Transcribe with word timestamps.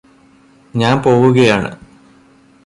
ഞാന് 0.73 1.03
പോവുകയാണ് 1.03 1.71